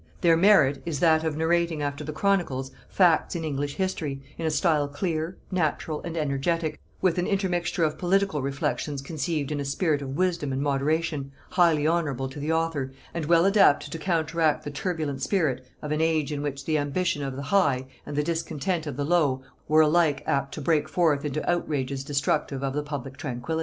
Their 0.21 0.35
merit 0.35 0.81
is 0.83 0.99
that 0.99 1.23
of 1.23 1.37
narrating 1.37 1.83
after 1.83 2.03
the 2.03 2.11
chronicles, 2.11 2.71
facts 2.89 3.35
in 3.35 3.45
English 3.45 3.75
history, 3.75 4.19
in 4.35 4.47
a 4.47 4.49
style 4.49 4.87
clear, 4.87 5.37
natural, 5.51 6.01
and 6.01 6.17
energetic, 6.17 6.79
with 7.01 7.19
an 7.19 7.27
intermixture 7.27 7.83
of 7.83 7.99
political 7.99 8.41
reflections 8.41 9.03
conceived 9.03 9.51
in 9.51 9.59
a 9.59 9.63
spirit 9.63 10.01
of 10.01 10.17
wisdom 10.17 10.51
and 10.51 10.59
moderation, 10.63 11.31
highly 11.51 11.85
honorable 11.85 12.27
to 12.29 12.39
the 12.39 12.51
author, 12.51 12.91
and 13.13 13.25
well 13.27 13.45
adapted 13.45 13.91
to 13.91 13.99
counteract 13.99 14.63
the 14.63 14.71
turbulent 14.71 15.21
spirit 15.21 15.63
of 15.83 15.91
an 15.91 16.01
age 16.01 16.31
in 16.31 16.41
which 16.41 16.65
the 16.65 16.79
ambition 16.79 17.21
of 17.21 17.35
the 17.35 17.43
high 17.53 17.85
and 18.03 18.15
the 18.15 18.23
discontent 18.23 18.87
of 18.87 18.97
the 18.97 19.05
low 19.05 19.43
were 19.67 19.81
alike 19.81 20.23
apt 20.25 20.51
to 20.51 20.61
break 20.61 20.89
forth 20.89 21.23
into 21.23 21.47
outrages 21.47 22.03
destructive 22.03 22.63
of 22.63 22.73
the 22.73 22.81
public 22.81 23.17
tranquillity. 23.17 23.59